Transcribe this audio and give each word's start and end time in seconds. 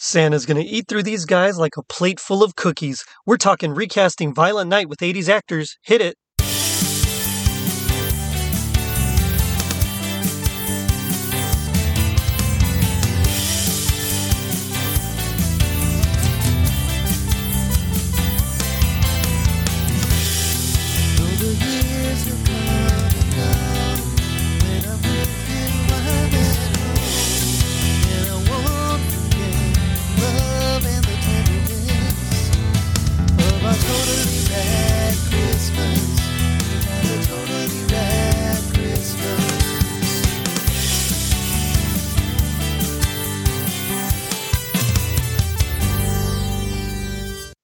Santa's 0.00 0.46
gonna 0.46 0.60
eat 0.60 0.86
through 0.86 1.02
these 1.02 1.24
guys 1.24 1.58
like 1.58 1.76
a 1.76 1.82
plate 1.82 2.20
full 2.20 2.44
of 2.44 2.54
cookies. 2.54 3.04
We're 3.26 3.36
talking 3.36 3.74
recasting 3.74 4.32
Violent 4.32 4.70
Night 4.70 4.88
with 4.88 5.02
80s 5.02 5.28
actors. 5.28 5.76
Hit 5.82 6.00
it. 6.00 6.16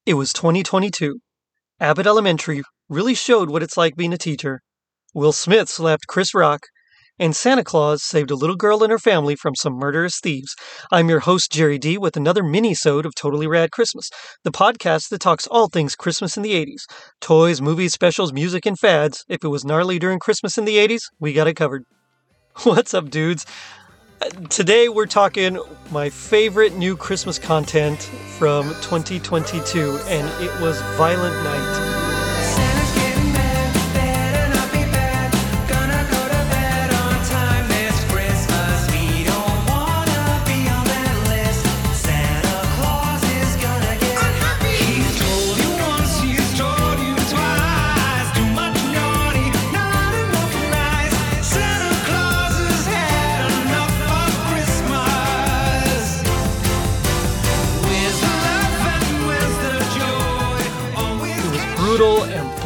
It 0.07 0.15
was 0.15 0.35
2022. 0.35 1.19
Abbott 1.81 2.07
Elementary 2.07 2.63
really 2.91 3.15
showed 3.15 3.49
what 3.49 3.63
it's 3.63 3.79
like 3.79 3.97
being 3.97 4.13
a 4.13 4.19
teacher. 4.19 4.61
Will 5.15 5.33
Smith 5.33 5.71
slapped 5.71 6.07
Chris 6.07 6.35
Rock, 6.35 6.61
and 7.19 7.35
Santa 7.35 7.65
Claus 7.65 8.03
saved 8.03 8.31
a 8.31 8.35
little 8.35 8.55
girl 8.55 8.83
and 8.83 8.91
her 8.91 8.99
family 8.99 9.35
from 9.35 9.55
some 9.55 9.73
murderous 9.73 10.21
thieves. 10.23 10.55
I'm 10.93 11.09
your 11.09 11.21
host, 11.21 11.51
Jerry 11.51 11.79
D, 11.79 11.97
with 11.97 12.19
another 12.19 12.43
mini-sode 12.43 13.07
of 13.07 13.15
Totally 13.15 13.47
Rad 13.47 13.71
Christmas, 13.71 14.11
the 14.43 14.53
podcast 14.53 15.09
that 15.09 15.23
talks 15.23 15.47
all 15.47 15.69
things 15.69 15.97
Christmas 15.97 16.37
in 16.37 16.43
the 16.43 16.53
80s. 16.53 16.83
Toys, 17.23 17.63
movies, 17.63 17.95
specials, 17.95 18.31
music, 18.31 18.67
and 18.67 18.79
fads. 18.79 19.25
If 19.31 19.43
it 19.43 19.49
was 19.49 19.65
gnarly 19.65 19.99
during 19.99 20.19
Christmas 20.19 20.59
in 20.59 20.67
the 20.67 20.77
80s, 20.77 21.01
we 21.19 21.33
got 21.33 21.47
it 21.47 21.55
covered. 21.55 21.85
What's 22.65 22.93
up, 22.93 23.09
dudes? 23.09 23.47
Today 24.49 24.89
we're 24.89 25.07
talking 25.07 25.59
my 25.91 26.09
favorite 26.11 26.75
new 26.75 26.97
Christmas 26.97 27.39
content 27.39 28.03
from 28.39 28.69
2022, 28.83 29.99
and 30.07 30.43
it 30.43 30.61
was 30.61 30.81
Violent 30.97 31.35
Night. 31.45 32.04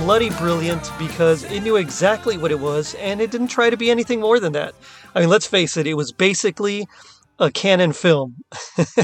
Bloody 0.08 0.30
brilliant 0.30 0.90
because 0.98 1.44
it 1.44 1.60
knew 1.60 1.76
exactly 1.76 2.38
what 2.38 2.50
it 2.50 2.58
was 2.58 2.94
and 2.94 3.20
it 3.20 3.30
didn't 3.30 3.48
try 3.48 3.68
to 3.68 3.76
be 3.76 3.90
anything 3.90 4.22
more 4.22 4.40
than 4.40 4.54
that. 4.54 4.74
I 5.14 5.20
mean, 5.20 5.28
let's 5.28 5.46
face 5.46 5.76
it, 5.76 5.86
it 5.86 5.92
was 5.92 6.12
basically 6.12 6.86
a 7.38 7.50
Cannon 7.50 7.92
film. 7.92 8.36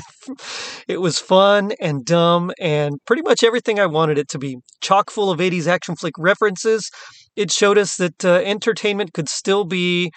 it 0.89 1.03
was 1.03 1.19
fun 1.19 1.73
and 1.79 2.07
dumb 2.07 2.53
and 2.59 2.95
pretty 3.05 3.21
much 3.21 3.45
everything 3.45 3.79
I 3.79 3.85
wanted 3.85 4.17
it 4.17 4.31
to 4.31 4.39
be. 4.39 4.57
Chock 4.81 5.11
full 5.11 5.31
of 5.31 5.41
80s 5.41 5.67
action 5.67 5.95
flick 5.95 6.15
references. 6.17 6.91
It 7.37 7.53
showed 7.53 7.77
us 7.77 7.99
that 7.99 8.25
uh, 8.25 8.37
entertainment 8.43 9.13
could 9.13 9.29
still 9.29 9.67
be 9.67 10.11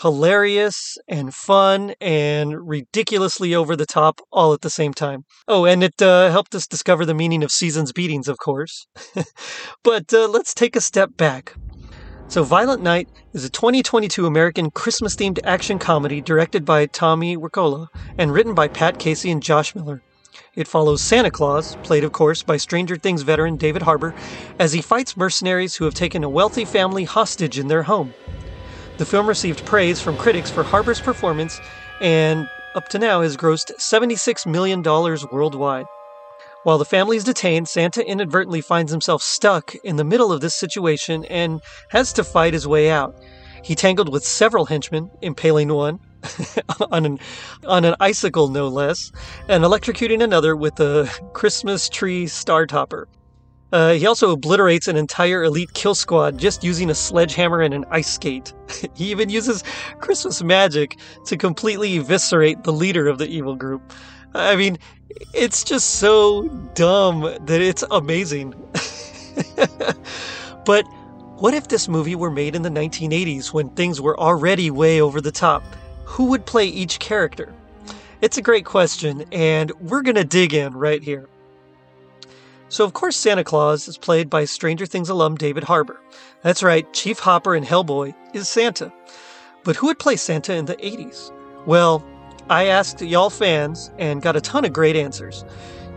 hilarious 0.00 0.96
and 1.08 1.34
fun 1.34 1.94
and 2.00 2.68
ridiculously 2.68 3.54
over 3.54 3.76
the 3.76 3.86
top 3.86 4.20
all 4.32 4.52
at 4.52 4.62
the 4.62 4.70
same 4.70 4.94
time. 4.94 5.24
Oh, 5.46 5.64
and 5.64 5.82
it 5.82 6.00
uh, 6.00 6.30
helped 6.30 6.54
us 6.54 6.66
discover 6.66 7.04
the 7.04 7.14
meaning 7.14 7.42
of 7.42 7.50
season's 7.50 7.92
beatings, 7.92 8.28
of 8.28 8.38
course. 8.38 8.86
but 9.84 10.12
uh, 10.12 10.28
let's 10.28 10.54
take 10.54 10.76
a 10.76 10.80
step 10.80 11.16
back. 11.16 11.54
So, 12.28 12.44
Violent 12.44 12.82
Night 12.82 13.08
is 13.34 13.44
a 13.44 13.50
2022 13.50 14.24
American 14.24 14.70
Christmas 14.70 15.14
themed 15.14 15.38
action 15.44 15.78
comedy 15.78 16.22
directed 16.22 16.64
by 16.64 16.86
Tommy 16.86 17.36
Wirkola 17.36 17.88
and 18.16 18.32
written 18.32 18.54
by 18.54 18.68
Pat 18.68 18.98
Casey 18.98 19.30
and 19.30 19.42
Josh 19.42 19.74
Miller. 19.74 20.02
It 20.54 20.66
follows 20.66 21.02
Santa 21.02 21.30
Claus, 21.30 21.76
played 21.82 22.04
of 22.04 22.12
course 22.12 22.42
by 22.42 22.56
Stranger 22.56 22.96
Things 22.96 23.20
veteran 23.20 23.56
David 23.56 23.82
Harbour, 23.82 24.14
as 24.58 24.72
he 24.72 24.80
fights 24.80 25.16
mercenaries 25.16 25.76
who 25.76 25.84
have 25.84 25.92
taken 25.92 26.24
a 26.24 26.28
wealthy 26.28 26.64
family 26.64 27.04
hostage 27.04 27.58
in 27.58 27.68
their 27.68 27.82
home. 27.82 28.14
The 28.98 29.06
film 29.06 29.26
received 29.26 29.64
praise 29.64 30.00
from 30.00 30.16
critics 30.16 30.50
for 30.50 30.62
Harbour's 30.62 31.00
performance 31.00 31.60
and, 32.00 32.46
up 32.74 32.88
to 32.90 32.98
now, 32.98 33.22
has 33.22 33.36
grossed 33.36 33.72
$76 33.78 34.46
million 34.46 34.82
worldwide. 34.82 35.86
While 36.64 36.78
the 36.78 36.84
family 36.84 37.16
is 37.16 37.24
detained, 37.24 37.68
Santa 37.68 38.06
inadvertently 38.06 38.60
finds 38.60 38.92
himself 38.92 39.22
stuck 39.22 39.74
in 39.76 39.96
the 39.96 40.04
middle 40.04 40.30
of 40.30 40.40
this 40.40 40.54
situation 40.54 41.24
and 41.24 41.60
has 41.90 42.12
to 42.12 42.22
fight 42.22 42.52
his 42.52 42.68
way 42.68 42.90
out. 42.90 43.14
He 43.64 43.74
tangled 43.74 44.12
with 44.12 44.24
several 44.24 44.66
henchmen, 44.66 45.10
impaling 45.22 45.72
one 45.72 45.98
on 46.90 47.06
an 47.06 47.18
on 47.66 47.84
an 47.84 47.96
icicle 47.98 48.48
no 48.48 48.68
less, 48.68 49.10
and 49.48 49.64
electrocuting 49.64 50.22
another 50.22 50.54
with 50.54 50.78
a 50.78 51.10
Christmas 51.32 51.88
tree 51.88 52.26
star 52.26 52.66
topper. 52.66 53.08
Uh, 53.72 53.94
he 53.94 54.06
also 54.06 54.30
obliterates 54.30 54.86
an 54.86 54.96
entire 54.96 55.42
elite 55.44 55.72
kill 55.72 55.94
squad 55.94 56.36
just 56.36 56.62
using 56.62 56.90
a 56.90 56.94
sledgehammer 56.94 57.60
and 57.60 57.72
an 57.72 57.84
ice 57.90 58.12
skate. 58.12 58.52
he 58.94 59.10
even 59.10 59.30
uses 59.30 59.64
Christmas 60.00 60.42
magic 60.42 60.98
to 61.26 61.36
completely 61.36 61.96
eviscerate 61.96 62.64
the 62.64 62.72
leader 62.72 63.08
of 63.08 63.18
the 63.18 63.26
evil 63.26 63.56
group. 63.56 63.92
I 64.34 64.56
mean, 64.56 64.78
it's 65.34 65.64
just 65.64 65.96
so 65.96 66.48
dumb 66.74 67.22
that 67.22 67.60
it's 67.60 67.84
amazing. 67.90 68.54
but 70.64 70.84
what 71.38 71.54
if 71.54 71.68
this 71.68 71.88
movie 71.88 72.14
were 72.14 72.30
made 72.30 72.54
in 72.54 72.62
the 72.62 72.70
1980s 72.70 73.52
when 73.52 73.70
things 73.70 74.00
were 74.00 74.18
already 74.18 74.70
way 74.70 75.00
over 75.00 75.20
the 75.20 75.32
top? 75.32 75.62
Who 76.04 76.26
would 76.26 76.44
play 76.46 76.66
each 76.66 76.98
character? 76.98 77.54
It's 78.20 78.36
a 78.38 78.42
great 78.42 78.64
question, 78.64 79.24
and 79.32 79.72
we're 79.80 80.02
to 80.02 80.24
dig 80.24 80.54
in 80.54 80.74
right 80.74 81.02
here. 81.02 81.28
So, 82.72 82.86
of 82.86 82.94
course, 82.94 83.16
Santa 83.16 83.44
Claus 83.44 83.86
is 83.86 83.98
played 83.98 84.30
by 84.30 84.46
Stranger 84.46 84.86
Things 84.86 85.10
alum 85.10 85.36
David 85.36 85.62
Harbour. 85.62 86.00
That's 86.40 86.62
right, 86.62 86.90
Chief 86.94 87.18
Hopper 87.18 87.54
in 87.54 87.64
Hellboy 87.64 88.14
is 88.32 88.48
Santa. 88.48 88.90
But 89.62 89.76
who 89.76 89.88
would 89.88 89.98
play 89.98 90.16
Santa 90.16 90.54
in 90.54 90.64
the 90.64 90.76
80s? 90.76 91.30
Well, 91.66 92.02
I 92.48 92.68
asked 92.68 93.02
y'all 93.02 93.28
fans 93.28 93.90
and 93.98 94.22
got 94.22 94.36
a 94.36 94.40
ton 94.40 94.64
of 94.64 94.72
great 94.72 94.96
answers. 94.96 95.44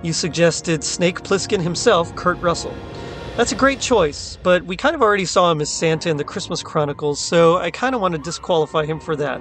You 0.04 0.12
suggested 0.12 0.84
Snake 0.84 1.22
Plissken 1.22 1.62
himself, 1.62 2.14
Kurt 2.18 2.42
Russell. 2.42 2.76
That's 3.38 3.54
a 3.54 3.56
great 3.56 3.80
choice, 3.80 4.38
but 4.44 4.66
we 4.66 4.76
kind 4.76 4.96
of 4.96 5.02
already 5.02 5.24
saw 5.24 5.50
him 5.50 5.62
as 5.62 5.70
Santa 5.70 6.10
in 6.10 6.18
the 6.18 6.26
Christmas 6.26 6.62
Chronicles, 6.62 7.22
so 7.22 7.56
I 7.56 7.72
kind 7.72 7.96
of 7.96 8.02
want 8.02 8.16
to 8.16 8.22
disqualify 8.22 8.86
him 8.86 9.00
for 9.00 9.16
that. 9.16 9.40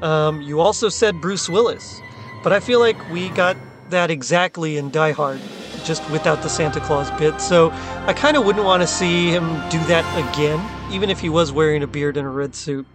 Um, 0.00 0.40
you 0.40 0.60
also 0.60 0.88
said 0.88 1.20
Bruce 1.20 1.50
Willis, 1.50 2.00
but 2.42 2.54
I 2.54 2.60
feel 2.60 2.80
like 2.80 2.96
we 3.10 3.28
got 3.28 3.58
that 3.90 4.10
exactly 4.10 4.78
in 4.78 4.90
Die 4.90 5.12
Hard 5.12 5.42
just 5.84 6.08
without 6.10 6.42
the 6.42 6.48
Santa 6.48 6.80
Claus 6.80 7.10
bit. 7.12 7.40
So 7.40 7.70
I 8.06 8.12
kind 8.12 8.36
of 8.36 8.44
wouldn't 8.44 8.64
want 8.64 8.82
to 8.82 8.86
see 8.86 9.30
him 9.30 9.46
do 9.68 9.78
that 9.84 10.04
again, 10.30 10.60
even 10.92 11.10
if 11.10 11.20
he 11.20 11.28
was 11.28 11.52
wearing 11.52 11.82
a 11.82 11.86
beard 11.86 12.16
and 12.16 12.26
a 12.26 12.30
red 12.30 12.54
suit. 12.54 12.86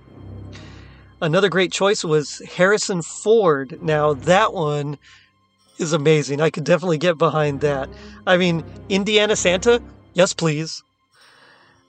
Another 1.21 1.49
great 1.49 1.71
choice 1.71 2.03
was 2.03 2.39
Harrison 2.55 3.01
Ford. 3.01 3.79
Now, 3.81 4.13
that 4.13 4.53
one 4.53 4.97
is 5.77 5.93
amazing. 5.93 6.41
I 6.41 6.49
could 6.49 6.65
definitely 6.65 6.97
get 6.97 7.17
behind 7.17 7.61
that. 7.61 7.89
I 8.27 8.37
mean, 8.37 8.63
Indiana 8.89 9.35
Santa? 9.35 9.81
Yes, 10.13 10.33
please. 10.33 10.83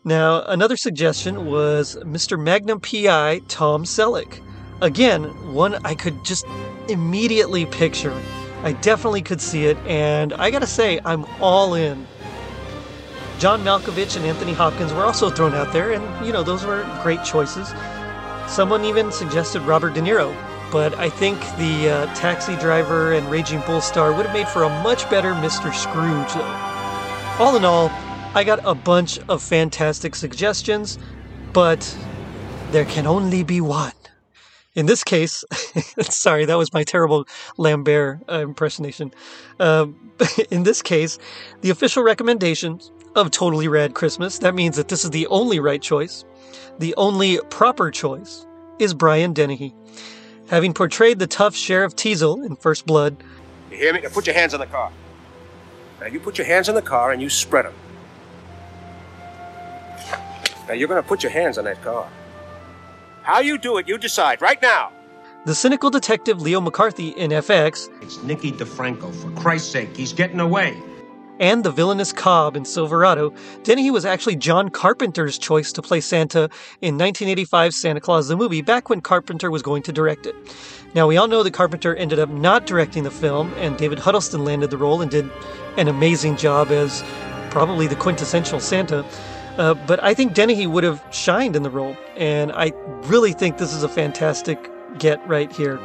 Now, 0.05 0.43
another 0.43 0.77
suggestion 0.77 1.47
was 1.47 1.97
Mr. 2.03 2.39
Magnum 2.39 2.81
PI 2.81 3.41
Tom 3.49 3.85
Selleck. 3.85 4.41
Again, 4.81 5.25
one 5.53 5.75
I 5.85 5.95
could 5.95 6.25
just 6.25 6.45
immediately 6.89 7.67
picture. 7.67 8.15
I 8.65 8.73
definitely 8.73 9.21
could 9.21 9.43
see 9.43 9.67
it, 9.67 9.77
and 9.87 10.33
I 10.33 10.51
gotta 10.51 10.67
say, 10.67 10.99
I'm 11.05 11.27
all 11.39 11.75
in. 11.75 12.07
John 13.39 13.63
Malkovich 13.63 14.17
and 14.17 14.25
Anthony 14.25 14.55
Hopkins 14.55 14.91
were 14.95 15.05
also 15.05 15.29
thrown 15.29 15.53
out 15.53 15.71
there, 15.71 15.93
and 15.93 16.27
you 16.27 16.33
know, 16.33 16.43
those 16.43 16.65
were 16.65 16.83
great 17.03 17.23
choices. 17.25 17.75
Someone 18.49 18.83
even 18.87 19.13
suggested 19.13 19.61
Robert 19.63 19.93
De 19.93 20.01
Niro, 20.01 20.35
but 20.73 20.95
I 20.95 21.11
think 21.11 21.39
the 21.59 21.91
uh, 21.91 22.15
taxi 22.15 22.57
driver 22.57 23.13
and 23.13 23.31
Raging 23.31 23.61
Bull 23.67 23.83
star 23.83 24.15
would 24.15 24.25
have 24.25 24.35
made 24.35 24.49
for 24.49 24.63
a 24.63 24.83
much 24.83 25.11
better 25.11 25.35
Mr. 25.35 25.71
Scrooge, 25.75 26.33
though. 26.33 27.45
All 27.45 27.57
in 27.57 27.67
all, 27.67 27.91
I 28.35 28.45
got 28.45 28.61
a 28.65 28.75
bunch 28.75 29.19
of 29.29 29.43
fantastic 29.43 30.15
suggestions, 30.15 30.99
but 31.53 31.99
there 32.71 32.87
can 32.87 33.07
only 33.07 33.43
be 33.43 33.61
one. 33.61 33.93
In 34.75 34.87
this 34.87 35.05
case, 35.05 35.45
sorry, 36.01 36.45
that 36.47 36.59
was 36.59 36.73
my 36.73 36.83
terrible 36.83 37.27
Lambert 37.57 38.21
uh, 38.29 38.41
impersonation. 38.41 39.13
Uh, 39.61 39.87
in 40.51 40.65
this 40.65 40.83
case, 40.83 41.19
the 41.61 41.71
official 41.71 42.03
recommendations 42.03 42.91
of 43.15 43.31
Totally 43.31 43.69
Rad 43.69 43.95
Christmas, 43.95 44.39
that 44.41 44.55
means 44.55 44.77
that 44.77 44.89
this 44.89 45.05
is 45.05 45.11
the 45.11 45.27
only 45.29 45.61
right 45.61 45.81
choice, 45.81 46.25
the 46.79 46.95
only 46.97 47.39
proper 47.51 47.91
choice, 47.93 48.47
is 48.81 48.95
Brian 48.95 49.33
Dennehy. 49.33 49.73
Having 50.49 50.75
portrayed 50.75 51.21
the 51.21 51.29
tough 51.29 51.55
Sheriff 51.55 51.95
Teasle 51.95 52.45
in 52.45 52.57
First 52.57 52.85
Blood. 52.85 53.17
You 53.71 53.77
hear 53.77 53.95
me? 53.95 54.01
Now 54.01 54.09
put 54.09 54.27
your 54.27 54.35
hands 54.35 54.55
on 54.55 54.61
the 54.61 54.67
car. 54.67 54.91
Now 56.01 56.07
you 56.07 56.19
put 56.19 56.37
your 56.37 56.47
hands 56.47 56.69
on 56.69 56.75
the 56.75 56.83
car 56.83 57.13
and 57.13 57.23
you 57.23 57.31
spread 57.31 57.67
them. 57.67 57.75
Now 60.67 60.75
you're 60.75 60.89
going 60.89 61.03
to 61.03 61.09
put 61.09 61.23
your 61.23 61.33
hands 61.33 61.59
on 61.59 61.65
that 61.65 61.81
car. 61.83 62.09
How 63.25 63.41
you 63.41 63.57
do 63.57 63.79
it, 63.79 63.89
you 63.89 63.97
decide 63.97 64.43
right 64.43 64.61
now. 64.61 64.93
The 65.47 65.55
cynical 65.55 65.89
detective 65.89 66.43
Leo 66.43 66.61
McCarthy 66.61 67.09
in 67.09 67.31
FX. 67.31 67.89
It's 68.03 68.23
Nicky 68.23 68.53
DeFranco. 68.53 69.15
For 69.15 69.31
Christ's 69.31 69.73
sake, 69.73 69.97
he's 69.97 70.13
getting 70.13 70.41
away. 70.41 70.77
And 71.41 71.65
the 71.65 71.71
villainous 71.71 72.13
Cobb 72.13 72.55
in 72.55 72.67
Silverado. 72.67 73.33
Dennehy 73.63 73.91
was 73.91 74.05
actually 74.05 74.37
John 74.37 74.69
Carpenter's 74.69 75.39
choice 75.39 75.73
to 75.73 75.81
play 75.81 76.03
Santa 76.03 76.51
in 76.83 76.99
1985's 76.99 77.77
Santa 77.77 77.99
Claus 77.99 78.29
the 78.29 78.37
movie, 78.37 78.61
back 78.61 78.91
when 78.91 79.01
Carpenter 79.01 79.51
was 79.51 79.63
going 79.63 79.83
to 79.85 79.93
direct 79.93 80.27
it. 80.27 80.37
Now, 80.95 81.07
we 81.07 81.17
all 81.17 81.27
know 81.27 81.43
that 81.43 81.55
Carpenter 81.55 81.97
ended 81.97 82.19
up 82.19 82.29
not 82.29 82.67
directing 82.67 83.05
the 83.05 83.11
film, 83.11 83.55
and 83.55 83.79
David 83.79 84.01
Huddleston 84.01 84.45
landed 84.45 84.69
the 84.69 84.77
role 84.77 85.01
and 85.01 85.11
did 85.11 85.31
an 85.79 85.89
amazing 85.89 86.37
job 86.37 86.71
as 86.71 87.03
probably 87.49 87.87
the 87.87 87.97
quintessential 87.97 88.61
Santa. 88.61 89.03
Uh, 89.59 89.75
but 89.75 90.03
I 90.03 90.15
think 90.15 90.35
Dennehy 90.35 90.67
would 90.67 90.83
have 90.83 91.03
shined 91.13 91.55
in 91.55 91.63
the 91.63 91.71
role, 91.71 91.97
and 92.17 92.51
I 92.53 92.73
really 93.05 93.33
think 93.33 93.59
this 93.59 93.73
is 93.73 93.85
a 93.85 93.89
fantastic 93.89 94.71
get 94.99 95.27
right 95.29 95.53
here. 95.53 95.79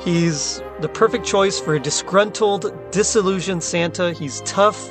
He's 0.00 0.62
the 0.80 0.88
perfect 0.88 1.26
choice 1.26 1.58
for 1.58 1.74
a 1.74 1.80
disgruntled, 1.80 2.72
disillusioned 2.92 3.62
Santa. 3.62 4.12
He's 4.12 4.40
tough, 4.42 4.90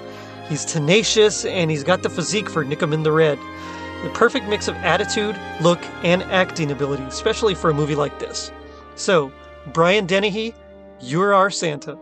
he's 0.50 0.65
tenacious, 0.65 1.45
and 1.45 1.71
he's 1.71 1.83
got 1.83 2.03
the 2.03 2.09
physique 2.09 2.50
for 2.50 2.65
Nick 2.65 2.83
'em 2.83 2.91
in 2.91 3.03
the 3.03 3.12
Red. 3.13 3.39
The 4.03 4.09
perfect 4.09 4.47
mix 4.47 4.68
of 4.68 4.75
attitude, 4.75 5.39
look, 5.62 5.80
and 6.03 6.21
acting 6.23 6.69
ability, 6.71 7.03
especially 7.03 7.56
for 7.56 7.69
a 7.69 7.73
movie 7.73 7.95
like 7.95 8.19
this. 8.19 8.51
So, 8.95 9.31
Brian 9.73 10.06
Dennehy, 10.06 10.53
you're 11.00 11.33
our 11.33 11.50
Santa. 11.50 11.97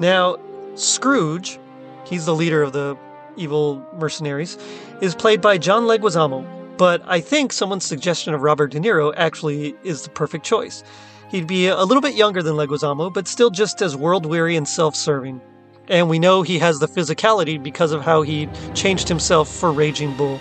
Now, 0.00 0.36
Scrooge, 0.74 1.60
he's 2.04 2.26
the 2.26 2.34
leader 2.34 2.62
of 2.62 2.72
the 2.72 2.96
evil 3.36 3.86
mercenaries, 3.98 4.58
is 5.00 5.14
played 5.14 5.40
by 5.40 5.58
John 5.58 5.84
Leguizamo, 5.84 6.44
but 6.76 7.02
I 7.06 7.20
think 7.20 7.52
someone's 7.52 7.84
suggestion 7.84 8.34
of 8.34 8.42
Robert 8.42 8.72
De 8.72 8.80
Niro 8.80 9.12
actually 9.16 9.74
is 9.84 10.02
the 10.02 10.10
perfect 10.10 10.44
choice. 10.44 10.82
He'd 11.30 11.46
be 11.46 11.66
a 11.66 11.84
little 11.84 12.00
bit 12.00 12.14
younger 12.14 12.42
than 12.42 12.54
Leguizamo, 12.54 13.12
but 13.12 13.28
still 13.28 13.50
just 13.50 13.82
as 13.82 13.96
world 13.96 14.26
weary 14.26 14.56
and 14.56 14.68
self 14.68 14.94
serving. 14.94 15.40
And 15.88 16.08
we 16.08 16.18
know 16.18 16.42
he 16.42 16.58
has 16.58 16.78
the 16.78 16.88
physicality 16.88 17.62
because 17.62 17.92
of 17.92 18.02
how 18.02 18.22
he 18.22 18.48
changed 18.74 19.08
himself 19.08 19.48
for 19.48 19.72
Raging 19.72 20.16
Bull. 20.16 20.40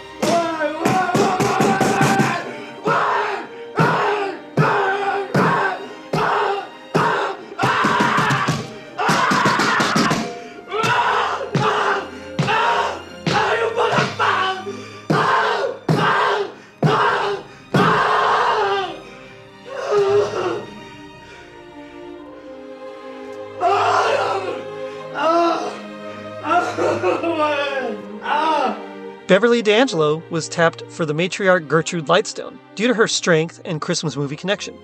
Beverly 29.25 29.61
D'Angelo 29.61 30.21
was 30.29 30.49
tapped 30.49 30.83
for 30.91 31.05
the 31.05 31.13
matriarch 31.13 31.65
Gertrude 31.69 32.07
Lightstone 32.07 32.57
due 32.75 32.89
to 32.89 32.93
her 32.93 33.07
strength 33.07 33.61
and 33.63 33.79
Christmas 33.79 34.17
movie 34.17 34.35
connection. 34.35 34.77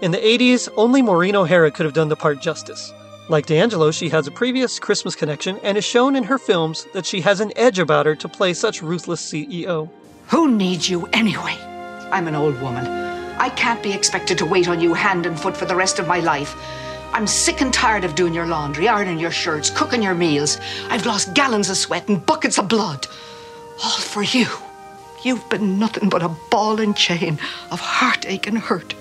In 0.00 0.10
the 0.10 0.16
80s, 0.16 0.70
only 0.78 1.02
Maureen 1.02 1.36
O'Hara 1.36 1.70
could 1.70 1.84
have 1.84 1.94
done 1.94 2.08
the 2.08 2.16
part 2.16 2.40
justice. 2.40 2.90
Like 3.28 3.44
D'Angelo, 3.44 3.90
she 3.90 4.08
has 4.08 4.26
a 4.26 4.30
previous 4.30 4.78
Christmas 4.78 5.14
connection 5.14 5.58
and 5.62 5.76
is 5.76 5.84
shown 5.84 6.16
in 6.16 6.24
her 6.24 6.38
films 6.38 6.86
that 6.94 7.04
she 7.04 7.20
has 7.20 7.40
an 7.40 7.52
edge 7.56 7.78
about 7.78 8.06
her 8.06 8.14
to 8.16 8.28
play 8.28 8.54
such 8.54 8.80
ruthless 8.80 9.20
CEO. 9.20 9.90
Who 10.28 10.50
needs 10.50 10.88
you 10.88 11.06
anyway? 11.12 11.56
I'm 12.10 12.26
an 12.26 12.34
old 12.34 12.58
woman. 12.62 12.86
I 12.86 13.50
can't 13.50 13.82
be 13.82 13.92
expected 13.92 14.38
to 14.38 14.46
wait 14.46 14.66
on 14.66 14.80
you 14.80 14.94
hand 14.94 15.26
and 15.26 15.38
foot 15.38 15.54
for 15.54 15.66
the 15.66 15.76
rest 15.76 15.98
of 15.98 16.08
my 16.08 16.20
life. 16.20 16.56
I'm 17.12 17.26
sick 17.26 17.60
and 17.60 17.72
tired 17.72 18.04
of 18.04 18.14
doing 18.14 18.32
your 18.32 18.46
laundry, 18.46 18.88
ironing 18.88 19.18
your 19.18 19.30
shirts, 19.30 19.68
cooking 19.68 20.02
your 20.02 20.14
meals. 20.14 20.58
I've 20.88 21.04
lost 21.04 21.34
gallons 21.34 21.68
of 21.68 21.76
sweat 21.76 22.08
and 22.08 22.24
buckets 22.24 22.58
of 22.58 22.68
blood. 22.68 23.06
All 23.82 23.98
for 23.98 24.22
you. 24.22 24.46
You've 25.22 25.48
been 25.48 25.78
nothing 25.78 26.08
but 26.08 26.22
a 26.22 26.28
ball 26.50 26.80
and 26.80 26.96
chain 26.96 27.38
of 27.70 27.80
heartache 27.80 28.46
and 28.46 28.58
hurt 28.58 28.94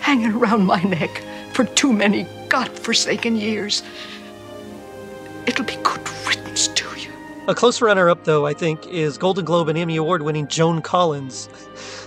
hanging 0.00 0.32
around 0.32 0.66
my 0.66 0.82
neck 0.82 1.22
for 1.52 1.64
too 1.64 1.92
many 1.92 2.26
God-forsaken 2.48 3.36
years. 3.36 3.82
It'll 5.46 5.64
be 5.64 5.76
good 5.82 6.00
riddance 6.26 6.68
to 6.68 7.00
you. 7.00 7.10
A 7.48 7.54
close 7.54 7.80
runner 7.80 8.08
up, 8.08 8.24
though, 8.24 8.46
I 8.46 8.52
think, 8.52 8.86
is 8.88 9.18
Golden 9.18 9.44
Globe 9.44 9.68
and 9.68 9.78
Emmy 9.78 9.96
Award 9.96 10.22
winning 10.22 10.48
Joan 10.48 10.82
Collins, 10.82 11.48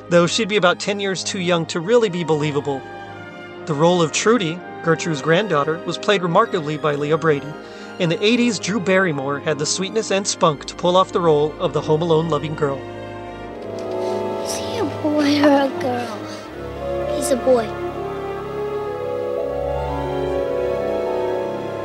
though 0.10 0.28
she'd 0.28 0.50
be 0.50 0.58
about 0.58 0.80
10 0.80 1.00
years 1.00 1.24
too 1.24 1.40
young 1.40 1.66
to 1.68 1.80
really 1.80 2.10
be 2.10 2.24
believable. 2.24 2.82
The 3.66 3.74
role 3.74 4.02
of 4.02 4.12
Trudy, 4.12 4.60
Gertrude's 4.84 5.22
granddaughter, 5.22 5.78
was 5.86 5.98
played 5.98 6.22
remarkably 6.22 6.78
by 6.78 6.96
Leah 6.96 7.18
Brady. 7.18 7.52
In 8.00 8.08
the 8.08 8.16
80s, 8.16 8.62
Drew 8.62 8.80
Barrymore 8.80 9.42
had 9.42 9.60
the 9.60 9.66
sweetness 9.66 10.10
and 10.10 10.26
spunk 10.26 10.64
to 10.68 10.76
pull 10.76 10.96
off 10.96 11.12
the 11.12 11.20
role 11.20 11.54
of 11.60 11.74
the 11.74 11.82
Home 11.82 12.02
Alone 12.02 12.30
loving 12.30 12.56
girl. 12.56 12.78
Is 14.46 14.56
he 14.56 14.78
a 14.78 14.86
boy 15.04 15.44
or 15.44 15.64
a 15.64 15.82
girl? 15.82 17.14
He's 17.14 17.32
a 17.32 17.36
boy. 17.36 17.68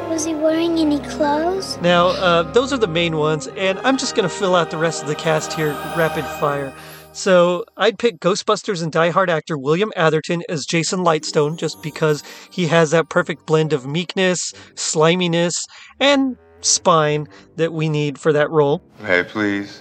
Was 0.08 0.24
he 0.24 0.36
wearing 0.36 0.78
any 0.78 1.00
clothes? 1.00 1.78
Now, 1.80 2.10
uh, 2.10 2.44
those 2.44 2.72
are 2.72 2.78
the 2.78 2.86
main 2.86 3.16
ones, 3.16 3.48
and 3.48 3.80
I'm 3.80 3.96
just 3.96 4.14
going 4.14 4.28
to 4.28 4.32
fill 4.32 4.54
out 4.54 4.70
the 4.70 4.78
rest 4.78 5.02
of 5.02 5.08
the 5.08 5.16
cast 5.16 5.52
here 5.54 5.72
rapid 5.96 6.24
fire. 6.38 6.72
So 7.14 7.64
I'd 7.76 7.96
pick 7.96 8.18
Ghostbusters 8.18 8.82
and 8.82 8.90
Die 8.90 9.10
Hard 9.10 9.30
actor 9.30 9.56
William 9.56 9.92
Atherton 9.94 10.42
as 10.48 10.66
Jason 10.66 10.98
Lightstone 10.98 11.56
just 11.56 11.80
because 11.80 12.24
he 12.50 12.66
has 12.66 12.90
that 12.90 13.08
perfect 13.08 13.46
blend 13.46 13.72
of 13.72 13.86
meekness, 13.86 14.52
sliminess, 14.74 15.64
and 16.00 16.36
spine 16.60 17.28
that 17.54 17.72
we 17.72 17.88
need 17.88 18.18
for 18.18 18.32
that 18.32 18.50
role. 18.50 18.82
Hey, 19.06 19.22
please. 19.22 19.80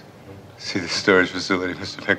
See 0.58 0.78
the 0.78 0.86
storage 0.86 1.30
facility, 1.30 1.74
Mr. 1.74 2.04
Peck. 2.04 2.18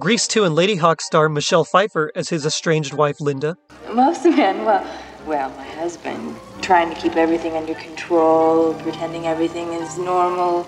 Grease 0.00 0.26
2 0.26 0.44
and 0.44 0.56
Ladyhawke 0.56 1.02
star 1.02 1.28
Michelle 1.28 1.64
Pfeiffer 1.64 2.10
as 2.14 2.30
his 2.30 2.46
estranged 2.46 2.94
wife 2.94 3.20
Linda. 3.20 3.58
Most 3.92 4.24
men, 4.24 4.64
well, 4.64 4.86
well, 5.26 5.50
my 5.50 5.68
husband, 5.68 6.34
trying 6.62 6.88
to 6.88 6.98
keep 6.98 7.16
everything 7.16 7.58
under 7.58 7.74
control, 7.74 8.72
pretending 8.74 9.26
everything 9.26 9.74
is 9.74 9.98
normal, 9.98 10.66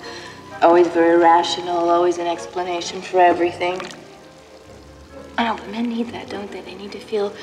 always 0.62 0.86
very 0.88 1.18
rational, 1.18 1.90
always 1.90 2.18
an 2.18 2.26
explanation 2.26 3.02
for 3.02 3.20
everything. 3.20 3.80
I 5.38 5.44
know, 5.44 5.56
but 5.56 5.68
men 5.70 5.88
need 5.88 6.08
that, 6.08 6.28
don't 6.28 6.50
they? 6.50 6.60
They 6.60 6.74
need 6.74 6.92
to 6.92 7.00
feel 7.00 7.34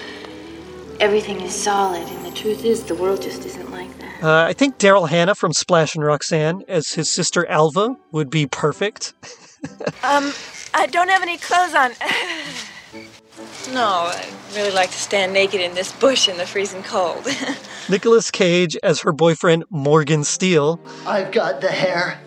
everything 1.00 1.42
is 1.42 1.54
solid, 1.54 2.08
and 2.08 2.26
the 2.26 2.32
truth 2.32 2.64
is, 2.64 2.84
the 2.84 2.96
world 2.96 3.22
just 3.22 3.46
isn't 3.46 3.72
like 3.72 3.98
that. 4.00 4.24
Uh, 4.24 4.46
I 4.46 4.54
think 4.54 4.78
Daryl 4.78 5.10
Hannah 5.10 5.36
from 5.36 5.54
Splash 5.54 5.96
and 5.96 6.04
Roxanne 6.04 6.64
as 6.68 6.94
his 6.94 7.10
sister 7.10 7.46
Alva 7.48 7.96
would 8.12 8.30
be 8.30 8.48
perfect. 8.48 9.14
um, 10.04 10.34
I 10.74 10.88
don't 10.88 11.10
have 11.10 11.22
any 11.22 11.38
clothes 11.38 11.74
on. 11.74 11.92
no, 13.74 14.12
I'd 14.12 14.34
really 14.56 14.72
like 14.72 14.92
to 14.92 14.98
stand 14.98 15.34
naked 15.34 15.62
in 15.62 15.74
this 15.74 15.92
bush 15.94 16.28
in 16.28 16.38
the 16.38 16.46
freezing 16.46 16.84
cold. 16.84 17.28
Nicolas 17.90 18.30
Cage 18.30 18.78
as 18.84 19.02
her 19.02 19.12
boyfriend 19.12 19.64
Morgan 19.70 20.24
Steel. 20.24 20.80
I've 21.06 21.32
got 21.32 21.62
the 21.62 21.72
hair. 21.72 22.20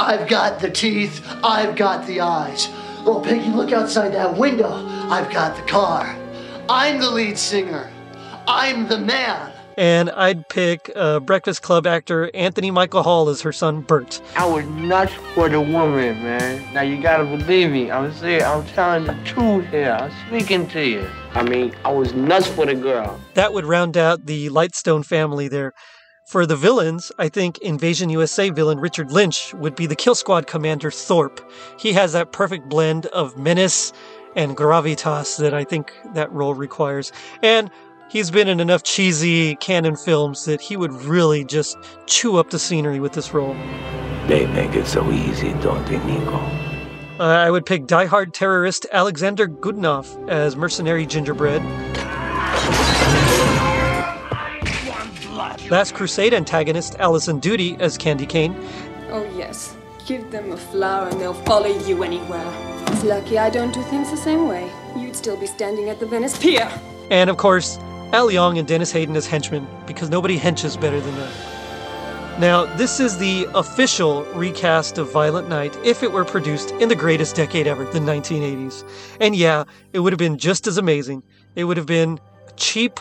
I've 0.00 0.26
got 0.28 0.60
the 0.60 0.70
teeth. 0.70 1.22
I've 1.44 1.76
got 1.76 2.06
the 2.06 2.22
eyes. 2.22 2.70
Well, 3.04 3.20
Piggy, 3.20 3.50
look 3.50 3.70
outside 3.70 4.14
that 4.14 4.34
window. 4.34 4.72
I've 5.10 5.30
got 5.30 5.56
the 5.56 5.62
car. 5.70 6.16
I'm 6.70 6.98
the 6.98 7.10
lead 7.10 7.36
singer. 7.36 7.90
I'm 8.48 8.88
the 8.88 8.96
man. 8.96 9.52
And 9.76 10.08
I'd 10.10 10.48
pick 10.48 10.90
uh, 10.96 11.20
Breakfast 11.20 11.60
Club 11.60 11.86
actor 11.86 12.30
Anthony 12.32 12.70
Michael 12.70 13.02
Hall 13.02 13.28
as 13.28 13.42
her 13.42 13.52
son 13.52 13.82
Bert. 13.82 14.22
I 14.36 14.46
was 14.46 14.64
nuts 14.64 15.12
for 15.34 15.50
the 15.50 15.60
woman, 15.60 16.22
man. 16.22 16.72
Now 16.72 16.80
you 16.80 17.02
gotta 17.02 17.24
believe 17.24 17.70
me. 17.70 17.90
I'm 17.90 18.10
saying, 18.14 18.42
I'm 18.42 18.66
telling 18.68 19.04
the 19.04 19.16
truth 19.24 19.66
here. 19.66 19.92
I'm 19.92 20.12
speaking 20.28 20.66
to 20.68 20.82
you. 20.82 21.06
I 21.34 21.42
mean, 21.42 21.74
I 21.84 21.92
was 21.92 22.14
nuts 22.14 22.46
for 22.46 22.64
the 22.64 22.74
girl. 22.74 23.20
That 23.34 23.52
would 23.52 23.66
round 23.66 23.98
out 23.98 24.24
the 24.24 24.48
Lightstone 24.48 25.04
family 25.04 25.48
there. 25.48 25.74
For 26.30 26.46
the 26.46 26.54
villains, 26.54 27.10
I 27.18 27.28
think 27.28 27.58
Invasion 27.58 28.08
USA 28.08 28.50
villain 28.50 28.78
Richard 28.78 29.10
Lynch 29.10 29.52
would 29.54 29.74
be 29.74 29.86
the 29.86 29.96
Kill 29.96 30.14
Squad 30.14 30.46
commander 30.46 30.88
Thorpe. 30.88 31.40
He 31.76 31.92
has 31.94 32.12
that 32.12 32.30
perfect 32.30 32.68
blend 32.68 33.06
of 33.06 33.36
menace 33.36 33.92
and 34.36 34.56
gravitas 34.56 35.38
that 35.38 35.52
I 35.52 35.64
think 35.64 35.92
that 36.14 36.30
role 36.30 36.54
requires. 36.54 37.10
And 37.42 37.68
he's 38.10 38.30
been 38.30 38.46
in 38.46 38.60
enough 38.60 38.84
cheesy 38.84 39.56
Cannon 39.56 39.96
films 39.96 40.44
that 40.44 40.60
he 40.60 40.76
would 40.76 40.92
really 40.92 41.44
just 41.44 41.76
chew 42.06 42.36
up 42.36 42.50
the 42.50 42.60
scenery 42.60 43.00
with 43.00 43.14
this 43.14 43.34
role. 43.34 43.54
They 44.28 44.46
make 44.54 44.76
it 44.76 44.86
so 44.86 45.10
easy, 45.10 45.52
don't 45.54 45.84
they, 45.86 45.98
Nico? 46.04 46.36
Uh, 47.18 47.24
I 47.24 47.50
would 47.50 47.66
pick 47.66 47.88
die-hard 47.88 48.34
terrorist 48.34 48.86
Alexander 48.92 49.48
Godunov 49.48 50.28
as 50.28 50.54
mercenary 50.54 51.06
Gingerbread. 51.06 51.60
Last 55.70 55.94
Crusade 55.94 56.34
antagonist 56.34 56.96
Alison 56.98 57.38
Doody 57.38 57.76
as 57.78 57.96
Candy 57.96 58.26
Cane. 58.26 58.56
Oh, 59.10 59.22
yes. 59.36 59.76
Give 60.04 60.28
them 60.32 60.50
a 60.50 60.56
flower 60.56 61.08
and 61.08 61.20
they'll 61.20 61.32
follow 61.32 61.68
you 61.86 62.02
anywhere. 62.02 62.52
It's 62.88 63.04
lucky 63.04 63.38
I 63.38 63.50
don't 63.50 63.72
do 63.72 63.80
things 63.84 64.10
the 64.10 64.16
same 64.16 64.48
way. 64.48 64.68
You'd 64.96 65.14
still 65.14 65.36
be 65.36 65.46
standing 65.46 65.88
at 65.88 66.00
the 66.00 66.06
Venice 66.06 66.36
Pier. 66.36 66.68
And 67.12 67.30
of 67.30 67.36
course, 67.36 67.78
Al 68.12 68.28
Leong 68.28 68.58
and 68.58 68.66
Dennis 68.66 68.90
Hayden 68.90 69.14
as 69.14 69.28
henchmen, 69.28 69.64
because 69.86 70.10
nobody 70.10 70.36
henches 70.36 70.80
better 70.80 71.00
than 71.00 71.14
them. 71.14 71.32
Now, 72.40 72.64
this 72.76 72.98
is 72.98 73.18
the 73.18 73.46
official 73.54 74.24
recast 74.34 74.98
of 74.98 75.12
Violent 75.12 75.48
Night 75.48 75.76
if 75.84 76.02
it 76.02 76.10
were 76.10 76.24
produced 76.24 76.72
in 76.72 76.88
the 76.88 76.96
greatest 76.96 77.36
decade 77.36 77.68
ever, 77.68 77.84
the 77.84 78.00
1980s. 78.00 78.82
And 79.20 79.36
yeah, 79.36 79.64
it 79.92 80.00
would 80.00 80.12
have 80.12 80.18
been 80.18 80.36
just 80.36 80.66
as 80.66 80.78
amazing. 80.78 81.22
It 81.54 81.64
would 81.64 81.76
have 81.76 81.86
been 81.86 82.18
cheap, 82.56 82.98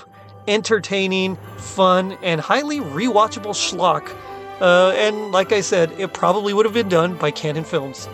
entertaining, 0.48 1.38
fun, 1.58 2.18
and 2.22 2.42
highly 2.42 2.80
rewatchable 2.80 3.54
schlock. 3.54 4.16
Uh, 4.62 4.92
and 4.96 5.32
like 5.32 5.52
I 5.52 5.62
said, 5.62 5.92
it 6.00 6.14
probably 6.14 6.54
would 6.54 6.66
have 6.66 6.74
been 6.74 6.90
done 6.90 7.16
by 7.16 7.32
Cannon 7.32 7.64
Films. 7.64 8.10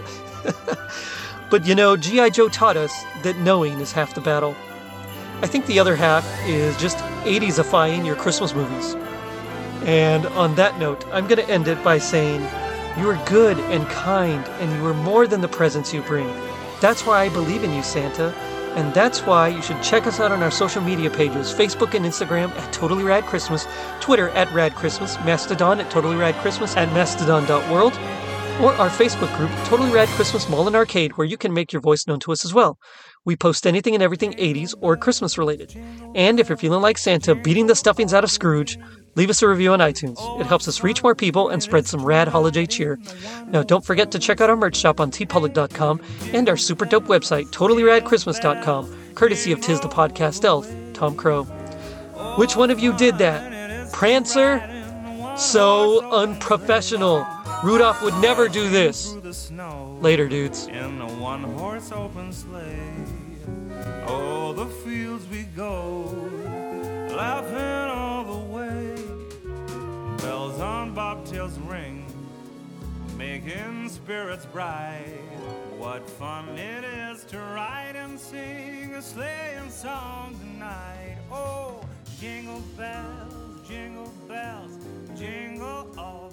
but 1.49 1.65
you 1.65 1.75
know, 1.75 1.97
G.I. 1.97 2.29
Joe 2.29 2.49
taught 2.49 2.77
us 2.77 3.03
that 3.23 3.37
knowing 3.37 3.79
is 3.79 3.91
half 3.91 4.13
the 4.13 4.21
battle. 4.21 4.55
I 5.41 5.47
think 5.47 5.65
the 5.65 5.79
other 5.79 5.95
half 5.95 6.25
is 6.47 6.77
just 6.77 6.97
80s-ifying 7.25 8.05
your 8.05 8.15
Christmas 8.15 8.53
movies. 8.53 8.95
And 9.83 10.25
on 10.27 10.55
that 10.55 10.79
note, 10.79 11.05
I'm 11.11 11.27
going 11.27 11.43
to 11.45 11.49
end 11.49 11.67
it 11.67 11.83
by 11.83 11.97
saying, 11.97 12.41
You 12.97 13.09
are 13.09 13.23
good 13.25 13.59
and 13.59 13.85
kind, 13.87 14.43
and 14.59 14.71
you 14.71 14.87
are 14.87 14.93
more 14.93 15.27
than 15.27 15.41
the 15.41 15.47
presents 15.47 15.93
you 15.93 16.01
bring. 16.03 16.27
That's 16.79 17.05
why 17.05 17.21
I 17.21 17.29
believe 17.29 17.63
in 17.63 17.73
you, 17.73 17.83
Santa. 17.83 18.33
And 18.75 18.93
that's 18.93 19.21
why 19.21 19.47
you 19.47 19.61
should 19.61 19.81
check 19.81 20.05
us 20.05 20.19
out 20.19 20.33
on 20.33 20.43
our 20.43 20.51
social 20.51 20.81
media 20.81 21.09
pages 21.09 21.53
Facebook 21.53 21.93
and 21.93 22.05
Instagram 22.05 22.51
at 22.51 22.73
Totally 22.73 23.03
Rad 23.03 23.23
Christmas, 23.23 23.65
Twitter 24.01 24.29
at 24.29 24.51
Rad 24.51 24.75
Christmas, 24.75 25.15
Mastodon 25.23 25.79
at 25.79 25.89
Totally 25.89 26.17
Rad 26.17 26.35
Christmas 26.35 26.75
at 26.75 26.91
Mastodon.world, 26.93 27.93
or 28.61 28.73
our 28.73 28.89
Facebook 28.89 29.35
group, 29.37 29.49
Totally 29.65 29.91
Rad 29.91 30.09
Christmas 30.09 30.49
Mall 30.49 30.67
and 30.67 30.75
Arcade, 30.75 31.17
where 31.17 31.25
you 31.25 31.37
can 31.37 31.53
make 31.53 31.71
your 31.71 31.81
voice 31.81 32.05
known 32.05 32.19
to 32.19 32.33
us 32.33 32.43
as 32.43 32.53
well. 32.53 32.77
We 33.23 33.35
post 33.37 33.65
anything 33.65 33.93
and 33.93 34.03
everything 34.03 34.33
80s 34.33 34.73
or 34.81 34.97
Christmas 34.97 35.37
related. 35.37 35.73
And 36.13 36.39
if 36.39 36.49
you're 36.49 36.57
feeling 36.57 36.81
like 36.81 36.97
Santa 36.97 37.33
beating 37.33 37.67
the 37.67 37.75
stuffings 37.75 38.13
out 38.13 38.23
of 38.25 38.31
Scrooge, 38.31 38.77
leave 39.15 39.29
us 39.29 39.41
a 39.41 39.47
review 39.47 39.73
on 39.73 39.79
iTunes. 39.79 40.17
It 40.39 40.45
helps 40.45 40.67
us 40.67 40.83
reach 40.83 41.01
more 41.03 41.15
people 41.15 41.49
and 41.49 41.61
spread 41.63 41.87
some 41.87 42.05
rad 42.05 42.27
holiday 42.27 42.65
cheer. 42.65 42.99
Now, 43.47 43.63
don't 43.63 43.83
forget 43.83 44.11
to 44.11 44.19
check 44.19 44.41
out 44.41 44.49
our 44.49 44.55
merch 44.55 44.75
shop 44.77 44.99
on 44.99 45.11
teepublic.com 45.11 46.01
and 46.33 46.47
our 46.49 46.57
super 46.57 46.85
dope 46.85 47.05
website, 47.05 47.47
totallyradchristmas.com, 47.47 49.13
courtesy 49.15 49.51
of 49.51 49.61
Tis 49.61 49.79
the 49.81 49.89
Podcast 49.89 50.43
Elf, 50.43 50.69
Tom 50.93 51.15
Crow. 51.15 51.43
Which 52.37 52.55
one 52.55 52.71
of 52.71 52.79
you 52.79 52.93
did 52.97 53.17
that? 53.17 53.91
Prancer? 53.91 54.61
So 55.37 56.09
unprofessional. 56.11 57.25
Rudolph 57.63 58.01
would 58.01 58.15
never 58.21 58.47
do 58.47 58.69
this. 58.69 59.15
Later, 60.01 60.27
dudes. 60.27 60.67
In 60.67 61.01
a 61.01 61.07
one 61.13 61.43
horse 61.43 61.91
open 61.91 62.31
sleigh. 62.31 62.93
The 64.55 64.67
fields 64.67 65.27
we 65.27 65.43
go, 65.43 66.03
laughing 67.13 67.54
making 73.45 73.89
spirits 73.89 74.45
bright. 74.45 75.19
What 75.77 76.09
fun 76.09 76.49
it 76.57 76.83
is 76.83 77.23
to 77.25 77.37
ride 77.37 77.95
and 77.95 78.19
sing 78.19 78.93
a 78.93 79.01
sleighing 79.01 79.69
song 79.69 80.35
tonight. 80.39 81.17
Oh, 81.31 81.81
jingle 82.19 82.61
bells, 82.77 83.67
jingle 83.67 84.11
bells, 84.27 84.79
jingle 85.15 85.87
all 85.97 86.24